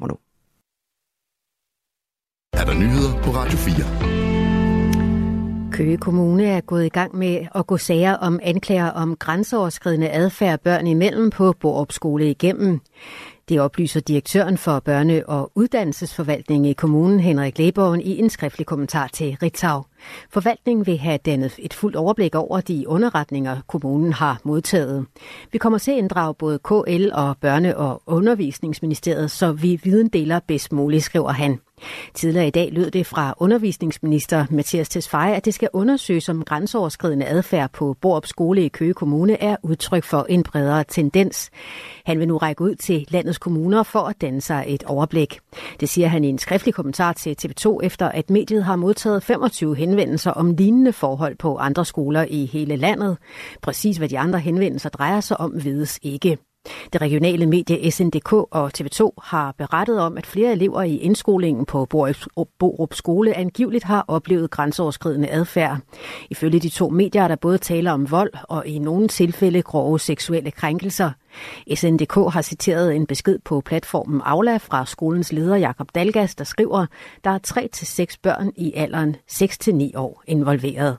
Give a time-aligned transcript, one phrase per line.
[0.00, 0.16] nu.
[2.52, 4.16] Er der nyheder på Radio 4?
[5.72, 10.60] Køge Kommune er gået i gang med at gå sager om anklager om grænseoverskridende adfærd
[10.60, 12.80] børn imellem på Borup Skole igennem.
[13.48, 19.06] Det oplyser direktøren for børne- og uddannelsesforvaltningen i kommunen, Henrik Leborgen, i en skriftlig kommentar
[19.06, 19.84] til Ritzau.
[20.30, 25.06] Forvaltningen vil have dannet et fuldt overblik over de underretninger, kommunen har modtaget.
[25.52, 30.40] Vi kommer til at inddrage både KL og Børne- og Undervisningsministeriet, så vi viden deler
[30.46, 31.60] bedst muligt, skriver han.
[32.14, 37.26] Tidligere i dag lød det fra undervisningsminister Mathias Tesfaye, at det skal undersøges, om grænseoverskridende
[37.26, 41.50] adfærd på Borup Skole i Køge Kommune er udtryk for en bredere tendens.
[42.04, 45.38] Han vil nu række ud til landets kommuner for at danne sig et overblik.
[45.80, 49.76] Det siger han i en skriftlig kommentar til TV2, efter at mediet har modtaget 25
[49.76, 53.16] henvendelser om lignende forhold på andre skoler i hele landet.
[53.62, 56.38] Præcis hvad de andre henvendelser drejer sig om, vides ikke.
[56.92, 61.86] Det regionale medie SNDK og TV2 har berettet om, at flere elever i indskolingen på
[62.58, 65.78] Borup Skole angiveligt har oplevet grænseoverskridende adfærd.
[66.30, 70.00] Ifølge de to medier er der både tale om vold og i nogle tilfælde grove
[70.00, 71.10] seksuelle krænkelser.
[71.74, 76.86] SNDK har citeret en besked på platformen Aula fra skolens leder Jakob Dalgas, der skriver,
[77.24, 80.96] der er 3-6 børn i alderen 6-9 år involveret.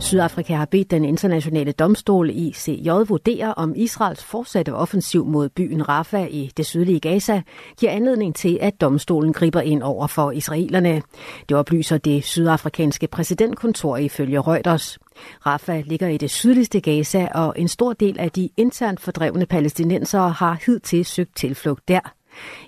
[0.00, 6.26] Sydafrika har bedt den internationale domstol ICJ vurdere, om Israels fortsatte offensiv mod byen Rafah
[6.30, 7.42] i det sydlige Gaza
[7.80, 11.02] giver anledning til, at domstolen griber ind over for israelerne.
[11.48, 14.98] Det oplyser det sydafrikanske præsidentkontor ifølge Reuters.
[15.46, 20.30] Rafah ligger i det sydligste Gaza, og en stor del af de internt fordrevne palæstinensere
[20.30, 22.00] har hidtil søgt tilflugt der.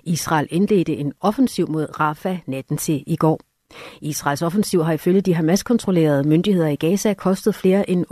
[0.03, 3.50] Israel indledte en offensiv mod Rafah natten til i går.
[4.01, 8.05] Israels offensiv har ifølge de Hamas-kontrollerede myndigheder i Gaza kostet flere end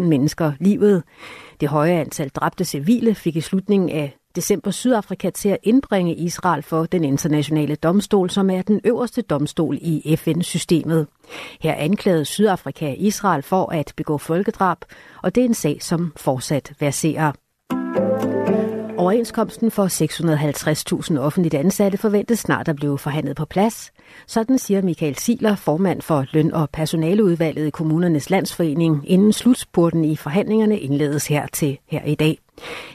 [0.00, 1.02] 28.000 mennesker livet.
[1.60, 6.62] Det høje antal dræbte civile fik i slutningen af december Sydafrika til at indbringe Israel
[6.62, 11.06] for den internationale domstol, som er den øverste domstol i FN-systemet.
[11.60, 14.78] Her anklagede Sydafrika Israel for at begå folkedrab,
[15.22, 17.41] og det er en sag, som fortsat verserer.
[19.02, 23.76] Overenskomsten for 650.000 offentligt ansatte forventes snart at blive forhandlet på plads.
[24.26, 30.16] Sådan siger Michael Siler, formand for løn- og personaleudvalget i kommunernes landsforening, inden slutspurten i
[30.16, 32.34] forhandlingerne indledes her til her i dag.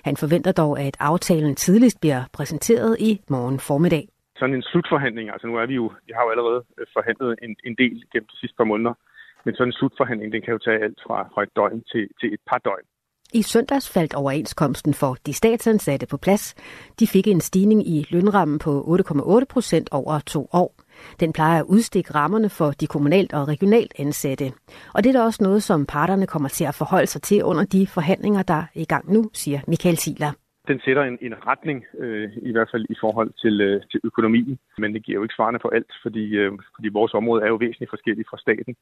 [0.07, 4.07] Han forventer dog, at aftalen tidligst bliver præsenteret i morgen formiddag.
[4.40, 7.56] Sådan en slutforhandling, altså nu er vi jo, vi har jo allerede øh, forhandlet en,
[7.67, 8.94] en del gennem de sidste par måneder,
[9.46, 12.34] men sådan en slutforhandling, den kan jo tage alt fra, fra et døgn til, til
[12.34, 12.88] et par døgn.
[13.33, 16.55] I søndags faldt overenskomsten for de statsansatte på plads.
[16.99, 20.73] De fik en stigning i lønrammen på 8,8 procent over to år.
[21.19, 24.45] Den plejer at udstikke rammerne for de kommunalt og regionalt ansatte.
[24.93, 27.66] Og det er da også noget, som parterne kommer til at forholde sig til under
[27.66, 30.31] de forhandlinger, der er i gang nu, siger Michael Siler.
[30.67, 34.59] Den sætter en, en retning, øh, i hvert fald i forhold til, øh, til økonomien,
[34.77, 37.55] men det giver jo ikke svarene på alt, fordi, øh, fordi vores område er jo
[37.55, 38.75] væsentligt forskelligt fra staten.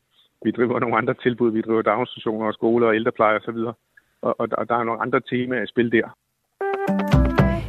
[0.44, 3.60] Vi driver nogle andre tilbud, vi driver daginstitutioner og skoler og ældrepleje osv.,
[4.26, 6.08] og, og, og der er nogle andre temaer i spil der.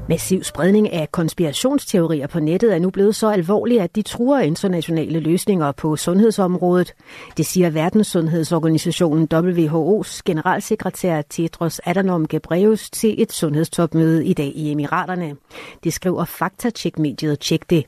[0.09, 5.21] Massiv spredning af konspirationsteorier på nettet er nu blevet så alvorlig, at de truer internationale
[5.21, 6.95] løsninger på sundhedsområdet.
[7.37, 15.37] Det siger Verdenssundhedsorganisationen WHO's generalsekretær Tedros Adhanom Ghebreyesus til et sundhedstopmøde i dag i Emiraterne.
[15.85, 17.87] Det skriver faktacheck-mediet Check det.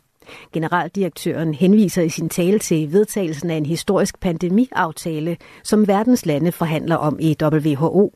[0.53, 6.97] Generaldirektøren henviser i sin tale til vedtagelsen af en historisk pandemiaftale, som verdens lande forhandler
[6.97, 8.13] om i WHO.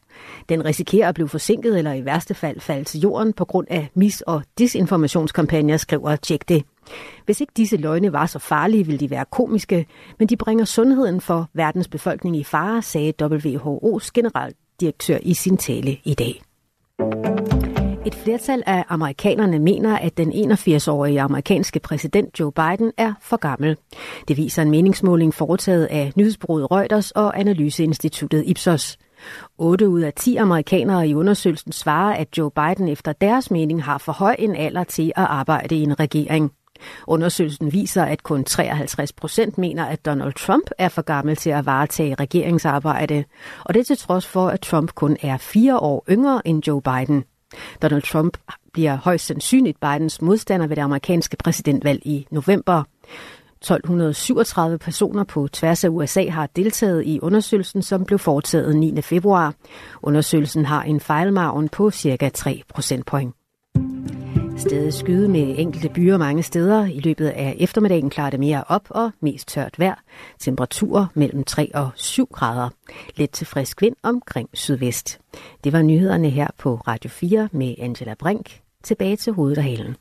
[0.49, 3.89] Den risikerer at blive forsinket eller i værste fald falde til jorden på grund af
[3.99, 6.65] mis- og disinformationskampagner, skriver Tjek det.
[7.25, 9.87] Hvis ikke disse løgne var så farlige, ville de være komiske,
[10.19, 15.97] men de bringer sundheden for verdens befolkning i fare, sagde WHO's generaldirektør i sin tale
[16.05, 16.43] i dag.
[18.07, 23.77] Et flertal af amerikanerne mener, at den 81-årige amerikanske præsident Joe Biden er for gammel.
[24.29, 28.99] Det viser en meningsmåling foretaget af nyhedsbureauet Reuters og analyseinstituttet Ipsos.
[29.59, 33.99] 8 ud af 10 amerikanere i undersøgelsen svarer, at Joe Biden efter deres mening har
[33.99, 36.53] for høj en alder til at arbejde i en regering.
[37.07, 41.67] Undersøgelsen viser, at kun 53 procent mener, at Donald Trump er for gammel til at
[41.67, 43.25] varetage regeringsarbejde.
[43.65, 47.25] Og det til trods for, at Trump kun er fire år yngre end Joe Biden.
[47.83, 48.37] Donald Trump
[48.73, 52.83] bliver højst sandsynligt Bidens modstander ved det amerikanske præsidentvalg i november.
[53.63, 59.03] 1237 personer på tværs af USA har deltaget i undersøgelsen, som blev foretaget 9.
[59.03, 59.55] februar.
[60.03, 62.29] Undersøgelsen har en fejlmargen på ca.
[62.35, 63.35] 3 procentpoint.
[64.57, 66.85] Stedet skyde med enkelte byer mange steder.
[66.85, 70.03] I løbet af eftermiddagen klarer det mere op og mest tørt vejr.
[70.39, 72.69] Temperaturer mellem 3 og 7 grader.
[73.17, 75.21] Lidt til frisk vind omkring sydvest.
[75.65, 78.61] Det var nyhederne her på Radio 4 med Angela Brink.
[78.83, 79.97] Tilbage til hovedet og halen.